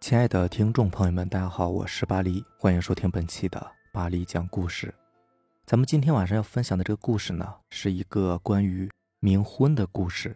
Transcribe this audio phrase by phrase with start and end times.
[0.00, 4.92] 亲爱的听众朋友们，大家好，我是巴黎，欢迎收听本期的巴黎讲故事。
[5.66, 8.90] 咱们今天晚上要分享的这个故事呢，是一个关于
[9.20, 10.34] 冥婚的故事。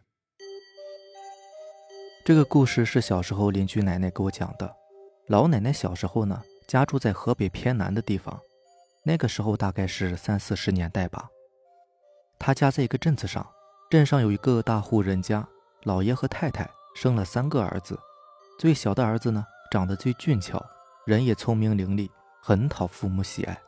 [2.26, 4.70] 这个故事是小时候邻居奶奶给我讲的。
[5.28, 8.38] 老奶奶小时候呢，家住在河北偏南的地方，
[9.02, 11.26] 那个时候大概是三四十年代吧。
[12.38, 13.44] 她家在一个镇子上，
[13.88, 15.48] 镇上有一个大户人家，
[15.84, 17.98] 老爷和太太生了三个儿子，
[18.58, 19.42] 最小的儿子呢。
[19.74, 20.64] 长得最俊俏，
[21.04, 22.08] 人也聪明伶俐，
[22.40, 23.58] 很讨父母喜爱。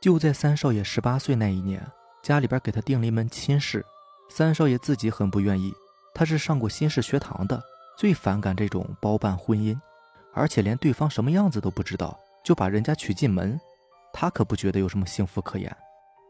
[0.00, 1.84] 就在三少爷十八岁那一年，
[2.22, 3.84] 家里边给他定了一门亲事。
[4.30, 5.74] 三少爷自己很不愿意，
[6.14, 7.60] 他是上过新式学堂的，
[7.98, 9.76] 最反感这种包办婚姻，
[10.32, 13.60] 而且连对方什么样子都不知道，就把人家娶进门，
[14.12, 15.76] 他可不觉得有什么幸福可言。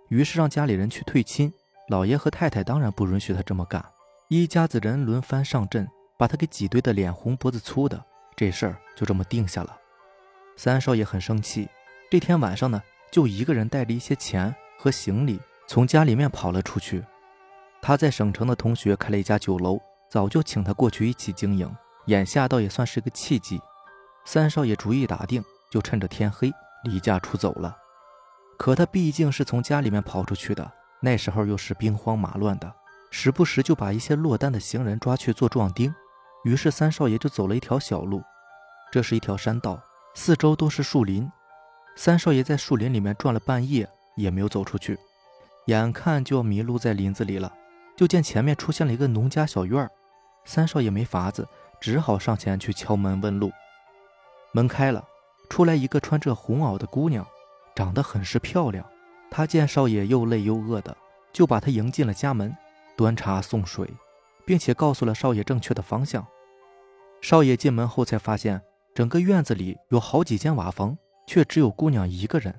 [0.08, 1.52] 于是让家里人去退亲。
[1.91, 3.84] 老爷和太太当然不允许他这么干，
[4.28, 8.02] 一家子人轮番上阵，把他给挤兑的脸红脖子粗的。
[8.42, 9.78] 这事儿就这么定下了。
[10.56, 11.68] 三少爷很生气，
[12.10, 17.04] 这天晚上呢，就一个人带着一些钱和行李从家里面跑了出去。
[17.80, 19.78] 他在省城的同学开了一家酒楼，
[20.10, 21.72] 早就请他过去一起经营。
[22.06, 23.60] 眼下倒也算是个契机。
[24.24, 26.50] 三少爷主意打定，就趁着天黑
[26.82, 27.76] 离家出走了。
[28.58, 32.74] 可他毕竟是从家里面跑出去的，那时候又是兵荒马乱的，
[33.12, 35.94] 时不时就把一些落单的行人抓去做壮丁。
[36.42, 38.20] 于是三少爷就走了一条小路，
[38.92, 39.82] 这是一条山道，
[40.14, 41.26] 四周都是树林。
[41.96, 44.98] 三少爷在树林里面转了半夜，也没有走出去，
[45.64, 47.50] 眼看就要迷路在林子里了，
[47.96, 49.90] 就见前面出现了一个农家小院
[50.44, 51.48] 三少爷没法子，
[51.80, 53.50] 只好上前去敲门问路。
[54.52, 55.02] 门开了，
[55.48, 57.26] 出来一个穿着红袄的姑娘，
[57.74, 58.84] 长得很是漂亮。
[59.30, 60.94] 她见少爷又累又饿的，
[61.32, 62.54] 就把他迎进了家门，
[62.94, 63.88] 端茶送水。
[64.44, 66.26] 并且告诉了少爷正确的方向。
[67.20, 68.60] 少爷进门后才发现，
[68.94, 72.54] 整个院子里有好几间瓦房，却只有姑娘一个人。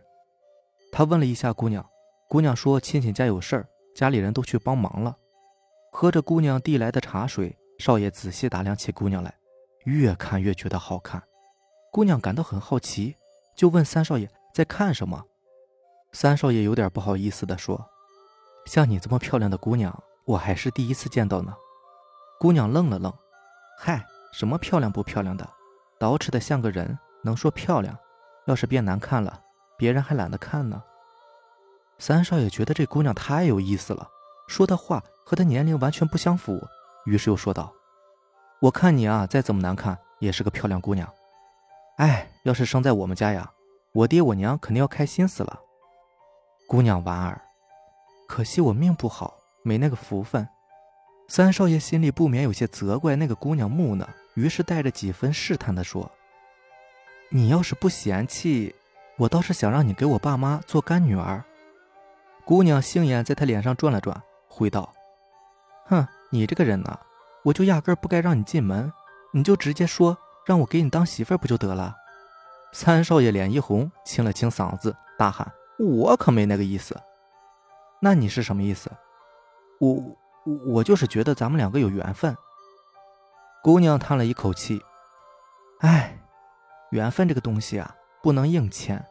[0.91, 1.87] 他问了一下姑娘，
[2.27, 5.15] 姑娘说亲戚家有事儿，家里人都去帮忙了。
[5.91, 9.33] 喝着姑娘递来的茶水，少爷仔细打量起姑娘来，
[9.85, 11.21] 越看越觉得好看。
[11.91, 13.15] 姑娘感到很好奇，
[13.55, 15.23] 就问三少爷在看什么。
[16.11, 17.87] 三少爷有点不好意思地说
[18.65, 21.55] ：“像你这么漂亮的姑娘，我还是第一次见到呢。”
[22.39, 23.13] 姑娘愣了愣，
[23.77, 25.47] 嗨，什么漂亮不漂亮的，
[26.03, 27.97] 捯饬的像个人，能说漂亮？
[28.45, 29.41] 要是变难看了，
[29.77, 30.83] 别人还懒得看呢。
[31.97, 34.09] 三少爷觉得这姑娘太有意思了，
[34.49, 36.61] 说的话和她年龄完全不相符，
[37.05, 37.71] 于是又说道
[38.59, 41.09] ：“我看你啊，再怎么难看，也是个漂亮姑娘。
[41.99, 43.49] 哎，要是生在我们家呀，
[43.93, 45.61] 我爹我娘肯定要开心死了。”
[46.67, 47.41] 姑娘莞尔，
[48.27, 50.45] 可惜我命不好，没那个福分。
[51.29, 56.11] 三少爷心里不免有些责怪那个姑娘木讷，于是带着几分试探地说
[57.29, 58.73] ：“你要是不嫌弃，
[59.17, 61.43] 我倒是想让你给我爸妈做干女儿。”
[62.45, 64.93] 姑娘杏眼在他脸上转了转，回道
[65.87, 66.99] ：“哼，你这个人呐，
[67.43, 68.91] 我就压根不该让你进门，
[69.31, 71.95] 你就直接说让我给你当媳妇不就得了。”
[72.73, 76.99] 三少爷脸一红，清了清嗓子，大喊：“我可没那个意思。”
[78.01, 78.91] 那你是什么意思？
[79.79, 80.17] 我。
[80.45, 82.35] 我我就是觉得咱们两个有缘分。
[83.63, 84.81] 姑娘叹了一口气，
[85.79, 86.19] 哎，
[86.91, 89.01] 缘分这个东西啊，不能硬牵，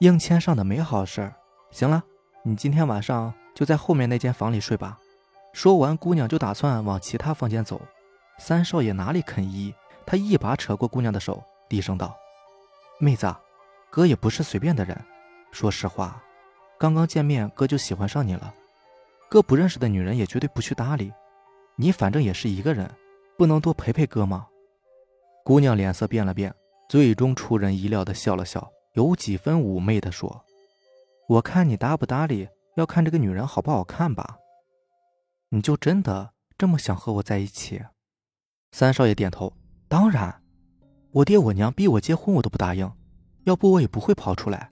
[0.00, 1.32] 硬牵上的没好事儿。
[1.70, 2.02] 行了，
[2.42, 4.98] 你今天晚上就在后面那间房里睡吧。
[5.52, 7.80] 说完，姑娘就打算往其他房间走。
[8.40, 9.72] 三少爷哪里肯依，
[10.04, 12.12] 他一把扯过姑娘的手，低声道
[12.98, 13.32] ：“妹子，
[13.88, 15.00] 哥也不是随便的人。
[15.52, 16.20] 说实话，
[16.76, 18.52] 刚刚见面，哥就喜欢上你了。”
[19.30, 21.12] 哥不认识的女人也绝对不去搭理，
[21.76, 22.90] 你反正也是一个人，
[23.36, 24.46] 不能多陪陪哥吗？
[25.44, 26.54] 姑娘脸色变了变，
[26.88, 30.44] 最终出人意料的笑了笑，有几分妩媚的说
[31.28, 34.38] ：“我看你搭不搭理，要看这个女人好不好看吧。
[35.48, 37.82] 你就真的这么想和我在一起？”
[38.70, 39.52] 三少爷点头
[39.88, 40.42] ：“当然，
[41.10, 42.90] 我爹我娘逼我结婚，我都不答应，
[43.44, 44.70] 要不我也不会跑出来。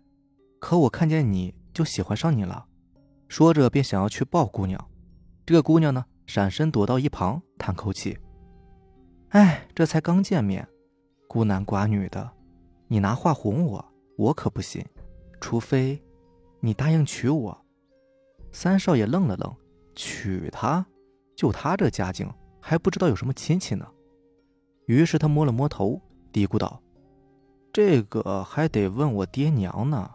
[0.60, 2.66] 可我看见你就喜欢上你了。”
[3.28, 4.90] 说着，便想要去抱姑娘。
[5.44, 8.18] 这个姑娘呢，闪身躲到一旁，叹口气
[9.30, 10.66] ：“哎，这才刚见面，
[11.28, 12.30] 孤男寡女的，
[12.88, 14.84] 你拿话哄我，我可不信。
[15.40, 16.02] 除非
[16.58, 17.64] 你答应娶我。”
[18.50, 19.54] 三少爷愣了愣
[19.94, 20.84] ：“娶她？
[21.36, 22.28] 就她这家境，
[22.60, 23.86] 还不知道有什么亲戚呢。”
[24.86, 26.00] 于是他摸了摸头，
[26.32, 26.82] 嘀咕道
[27.72, 30.10] ：“这个还得问我爹娘呢。”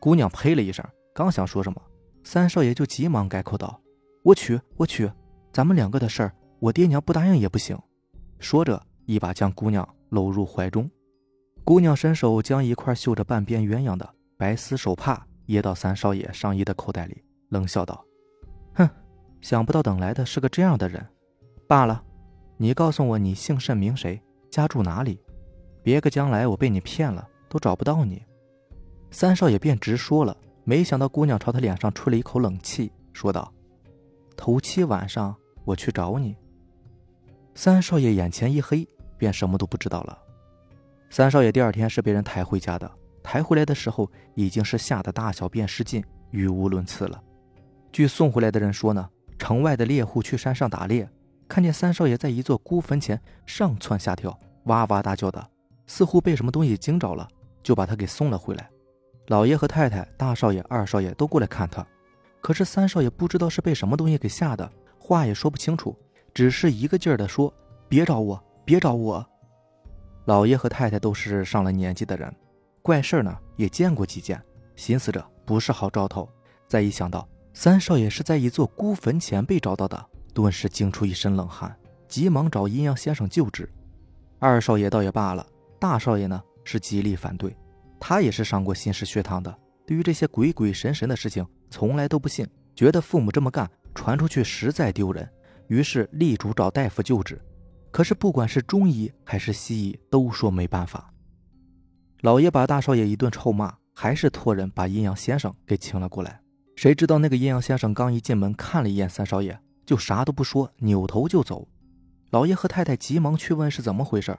[0.00, 1.82] 姑娘呸了一声，刚想说什么。
[2.24, 3.78] 三少爷就急忙改口道
[4.24, 5.10] ：“我娶，我娶，
[5.52, 7.78] 咱们两个的事儿，我爹娘不答应也不行。”
[8.38, 10.90] 说着，一把将姑娘搂入怀中。
[11.64, 18.04] 姑娘伸手将一块绣着半边鸳鸯的白丝手帕掖到三少爷上衣的口袋里，冷笑道
[18.74, 18.88] ：“哼，
[19.40, 21.04] 想不到等来的是个这样的人。
[21.66, 22.02] 罢了，
[22.56, 24.20] 你告诉我你姓甚名谁，
[24.50, 25.20] 家住哪里，
[25.82, 28.22] 别个将来我被你骗了都找不到你。”
[29.10, 30.36] 三少爷便直说了。
[30.64, 33.50] 没想到姑娘朝他脸上吹了一口冷气，说道
[34.36, 35.34] ：“头七晚上
[35.64, 36.36] 我去找你。”
[37.60, 40.16] 三少爷眼前一黑，便什么都不知道了。
[41.10, 42.88] 三少爷第二天是被人抬回家的，
[43.20, 46.00] 抬回来的时候已经是吓得大小便失禁，
[46.30, 47.20] 语无伦次了。
[47.90, 49.10] 据送回来的人说呢，
[49.40, 51.10] 城外的猎户去山上打猎，
[51.48, 55.44] 看见三少爷在一座孤坟前上蹿下跳，哇哇大叫的，
[55.88, 57.26] 似乎被什么东西惊着了，
[57.64, 58.70] 就把他给送了回来。
[59.26, 61.84] 老爷和太太、大少爷、二少爷都过来看他，
[62.40, 65.98] 可是三少爷不知道是被什么东西给吓的，话也说不清楚，
[66.38, 67.52] 只是一个劲儿的说
[67.90, 69.28] ：“别找我，别找我。”
[70.26, 72.32] 老爷和太太都是上了年纪的人，
[72.80, 74.40] 怪事儿呢也见过几件，
[74.76, 76.30] 寻思着不是好兆头。
[76.68, 81.76] 再一想到三少爷是在一座孤坟前被找到的，顿时惊出一身冷汗，
[82.06, 83.68] 急忙找阴阳先生救治。
[84.38, 85.44] 二少爷倒也罢了，
[85.80, 87.52] 大少爷呢是极力反对。
[87.98, 89.52] 他也是上过新式学堂的，
[89.84, 92.46] 对于这些鬼鬼神神的事情从来都不信，
[92.76, 95.28] 觉得父母这么干传出去实在丢人，
[95.68, 97.40] 于是力主找大夫救治。
[97.90, 101.12] 可是不管是中医还是西医，都说没办法。
[102.20, 106.40] 老爷把大少爷一顿臭骂，还是托人把阴阳先生给请了过来。
[106.76, 111.66] 谁知道那个阴阳先生刚一进门看了一眼三少爷，就啥都不说，扭头就走。
[112.30, 114.36] 老爷和太太急忙去问是怎么回事，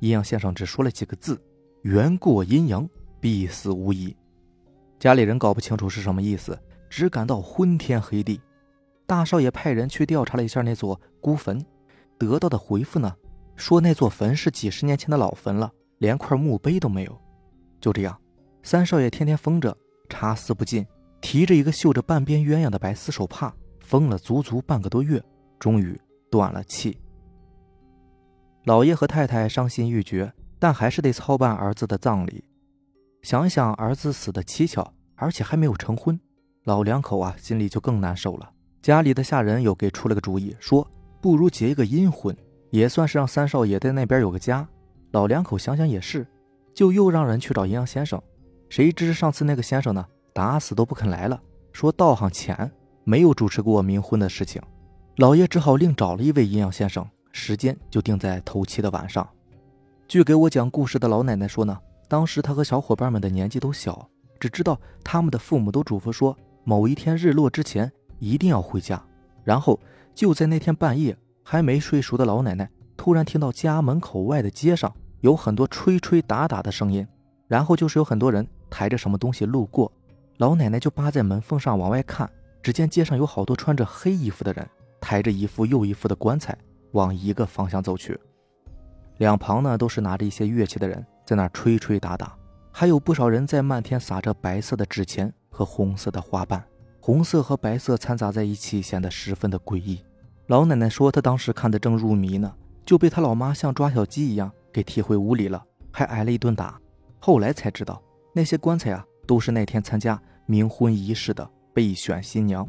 [0.00, 1.40] 阴阳先生只说了几个字：
[1.82, 2.88] 缘过阴阳。
[3.20, 4.16] 必死无疑，
[4.98, 6.58] 家里人搞不清楚是什么意思，
[6.90, 8.40] 只感到昏天黑地。
[9.12, 11.62] 大少爷派人去调查了一下那座孤坟，
[12.18, 13.14] 得到的回复呢，
[13.56, 17.20] 说那座坟是几十年前的老坟了，连块墓碑都没有。
[17.78, 18.18] 就这样，
[18.62, 19.76] 三少爷天天疯着，
[20.08, 20.86] 茶思不尽，
[21.20, 25.22] 提着一个绣着半边鸳鸯的白丝手帕，疯了足足半个多月，
[25.58, 26.00] 终于
[26.30, 26.98] 断了气。
[28.64, 32.42] 老爷和太太伤心欲绝，但还是得操办儿子的葬礼。
[33.20, 36.18] 想想儿子死的蹊跷，而且还没有成婚，
[36.64, 38.50] 老两口啊心里就更难受了。
[38.82, 40.84] 家里的下人又给出了个主意，说
[41.20, 42.36] 不如结一个阴婚，
[42.70, 44.68] 也算是让三少爷在那边有个家。
[45.12, 46.26] 老两口想想也是，
[46.74, 48.20] 就又让人去找阴阳先生。
[48.68, 51.40] 谁知上次那个先生呢，打死都不肯来了，
[51.72, 52.68] 说道行浅，
[53.04, 54.60] 没有主持过冥婚的事情。
[55.18, 59.28] 老爷只好另找了一位阴阳先生，时间就定在头七的晚上。
[60.08, 61.78] 据给我讲故事的老奶奶说呢。
[62.08, 64.06] 当时她和小伙伴们的年纪都小，
[64.38, 67.90] 只知道他们的父母都嘱咐说，某一天日落之前
[68.22, 69.02] 一定要回家。
[69.42, 69.78] 然后
[70.14, 77.04] 就在那天半夜，还没睡熟的老奶奶突然听到家门口外的街上有很多吹吹打打的声音，
[77.48, 79.90] 然后就是有很多人抬着什么东西路过，
[80.36, 82.30] 老奶奶就扒在门缝上往外看，
[82.62, 84.64] 只见街上有好多穿着黑衣服的人
[85.00, 86.56] 抬着一副又一副的棺材
[86.92, 88.16] 往一个方向走去，
[89.18, 91.04] 两旁呢都是拿着一些乐器的人。
[91.24, 92.36] 在那吹吹打打，
[92.72, 96.62] 还有不少人在漫天撒着白色的纸钱和红色的花瓣，
[97.04, 99.98] 红色和白色掺杂在一起，显得十分的诡异。
[100.46, 102.54] 老奶奶说，她当时看得正入迷呢，
[102.86, 105.60] 就被她老妈像抓小鸡一样给踢回屋里了，
[105.90, 106.80] 还挨了一顿打。
[107.18, 108.00] 后来才知道，
[108.32, 112.64] 那些棺材啊，都是那天参加冥婚仪式的备选新娘。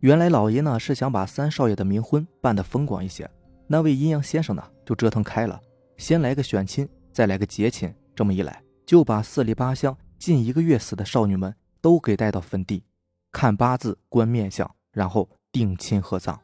[0.00, 3.30] 原来老爷呢是想把三少爷的冥婚办得风光一些，
[3.66, 5.60] 那位阴阳先生呢就折腾开了，
[5.98, 6.88] 先来个选亲。
[7.10, 12.82] 再来个结亲，这么一来，就把四里八乡近一个月死的少女们都给带到坟地，
[13.32, 16.38] 看八字、观面相，然后定亲合葬。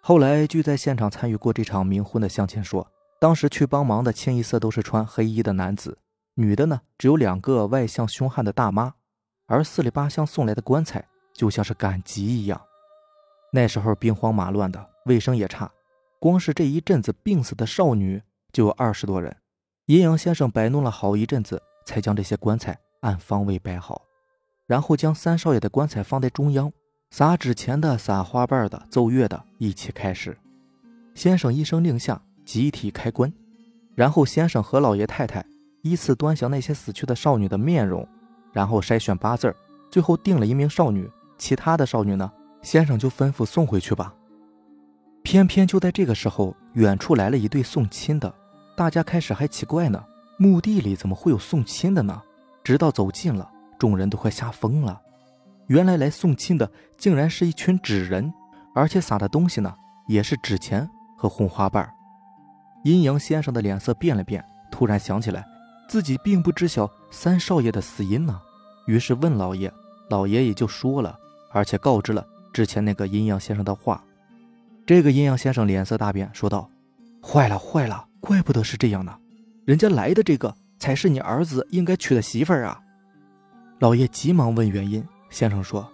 [0.00, 2.86] 后来，据在现场参与过这场冥婚的乡亲说，
[3.18, 5.96] 当时去帮忙的清一色都是穿黑衣的男子，
[6.34, 8.92] 女的呢只有两个外向凶悍的大妈，
[9.46, 12.60] 而四里八乡送来的棺材就像是赶集一样。
[13.52, 15.72] 那时候兵荒马乱的，卫生也差，
[16.20, 18.22] 光是这一阵子病死的少女。
[18.52, 19.36] 就有二十多人，
[19.84, 24.05] 阴阳先生摆弄了好一阵子，才将这些棺材按方位摆好，
[24.66, 26.72] 然后将三少爷的棺材放在中央，
[27.10, 30.36] 撒纸钱的、撒花瓣的、奏乐的，一起开始。
[31.14, 33.32] 先生一声令下，集体开棺，
[33.94, 35.44] 然后先生和老爷太太
[35.82, 38.06] 依次端详那些死去的少女的面容，
[38.52, 39.54] 然后筛选八字
[39.90, 41.08] 最后定了一名少女，
[41.38, 42.30] 其他的少女呢，
[42.60, 44.12] 先生就吩咐送回去吧。
[45.22, 48.32] 偏偏就在这个时候，远处来了一对送亲的。
[48.76, 50.04] 大家开始还奇怪呢，
[50.38, 52.22] 墓地里怎么会有送亲的呢？
[52.62, 55.00] 直到走近了，众人都快吓疯了。
[55.66, 58.32] 原来来送亲的竟然是一群纸人，
[58.74, 59.74] 而且撒的东西呢
[60.06, 61.88] 也是纸钱和红花瓣。
[62.84, 65.44] 阴阳先生的脸色变了变，突然想起来
[65.88, 68.40] 自己并不知晓三少爷的死因呢，
[68.86, 69.72] 于是问老爷，
[70.08, 71.18] 老爷也就说了，
[71.52, 74.02] 而且告知了之前那个阴阳先生的话。
[74.86, 76.70] 这个阴阳先生脸色大变，说道
[77.20, 79.18] ：“坏了坏了，怪不得是这样呢，
[79.64, 82.80] 人家来的这个才是你儿子应该娶的媳妇儿啊！”
[83.78, 85.86] 老爷急忙问原因，先生说：“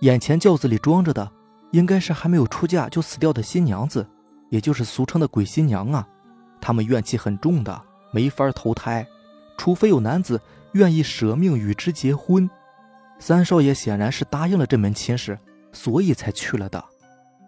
[0.00, 1.30] 眼前轿子里装着的，
[1.70, 4.06] 应该是还没有出嫁就死掉的新娘子，
[4.50, 6.06] 也就是俗称的鬼新娘啊。
[6.60, 7.80] 他们怨气很重的，
[8.12, 9.06] 没法投胎，
[9.56, 10.38] 除非有男子
[10.72, 12.48] 愿意舍命与之结婚。
[13.18, 15.38] 三少爷显然是答应了这门亲事，
[15.72, 16.84] 所以才去了的。”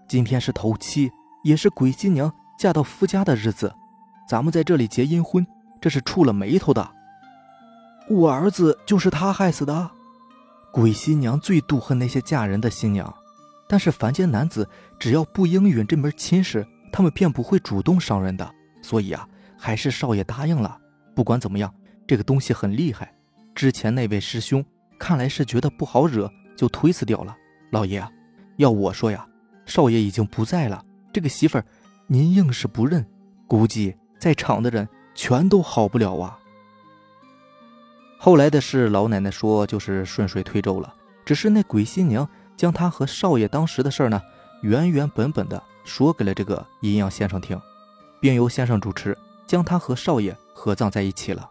[0.09, 1.11] 今天是头七，
[1.45, 3.75] 也是鬼新娘嫁到夫家的日子，
[4.27, 5.47] 咱们在这里结阴婚，
[5.83, 6.96] 这是触了霉头的。
[8.09, 9.91] 我儿子就是他害死的。
[10.73, 13.15] 鬼新娘最妒恨那些嫁人的新娘，
[13.69, 18.49] 但是凡间男子只要不应允这门亲事，他们便不会主动伤人的。
[18.83, 20.79] 所以啊，还是少爷答应了。
[21.15, 21.75] 不管怎么样，
[22.07, 23.13] 这个东西很厉害。
[23.55, 24.65] 之前那位师兄
[24.99, 27.35] 看来是觉得不好惹，就推辞掉了。
[27.73, 28.07] 老爷，
[28.57, 29.27] 要我说呀。
[29.65, 31.65] 少爷已经不在了，这个媳妇儿，
[32.07, 33.05] 您硬是不认，
[33.49, 36.39] 估计在场的人全都好不了啊。
[38.27, 40.93] 后来的事，老奶奶说就是顺水推舟了，
[41.25, 44.21] 只是那鬼新娘将她和少爷当时的事呢，
[44.63, 47.57] 原原本本的说给了这个阴阳先生听，
[48.21, 49.17] 并由先生主持，
[49.47, 51.49] 将她和少爷合葬在一起了。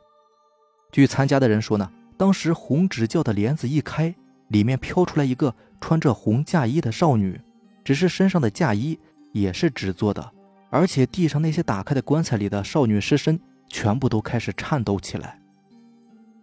[0.91, 4.13] 据参加的人说呢，当时红纸轿的帘子一开，
[4.49, 7.39] 里面飘出来一个穿着红嫁衣的少女。
[7.85, 8.99] 只是身上的嫁衣
[9.31, 10.29] 也是纸做的，
[10.69, 13.39] 而且地上那些打开的棺材里的少女尸身
[13.69, 15.39] 全部都开始颤抖起来。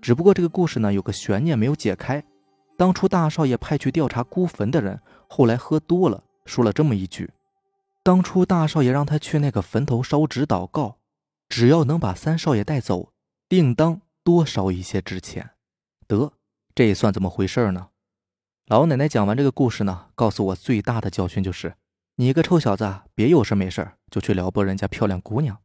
[0.03, 2.23] 只不过这个故事呢有个悬念没有解开。
[2.77, 7.31] 当初大少爷派去调查孤坟的人，后来喝多了，说了这么一句
[8.03, 10.99] ：“当初大少爷让他去那个坟头烧纸祷告，
[11.49, 13.13] 只要能把三少爷带走，
[13.49, 15.51] 定当多烧一些纸钱。”
[16.09, 16.33] 得，
[16.75, 17.91] 这算怎么回事呢？
[18.67, 21.75] 老奶奶讲完这个故事呢，告诉我最大的教训就是：
[22.17, 25.59] 你个臭小子，别有事没事就去撩拨人家漂亮姑娘。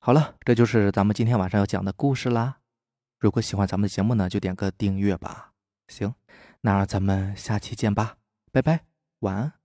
[0.00, 2.58] 好了，这就是咱们今天晚上要讲的故事啦。
[3.24, 5.52] 如果喜欢咱们的节目呢，就点个订阅吧。
[5.88, 6.14] 行，
[6.60, 8.18] 那咱们下期见吧，
[8.52, 8.84] 拜拜，
[9.20, 9.63] 晚安。